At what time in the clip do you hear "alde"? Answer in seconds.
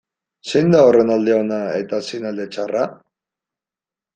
1.15-1.35, 2.31-2.49